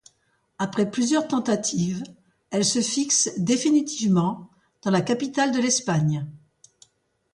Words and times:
Après 0.57 0.89
plusieurs 0.89 1.27
tentatives, 1.27 2.01
elle 2.49 2.65
se 2.65 2.81
fixe 2.81 3.29
définitivement 3.37 4.49
dans 4.81 4.89
la 4.89 5.01
capitale 5.01 5.51
de 5.51 5.59
l'Espagne. 5.59 6.25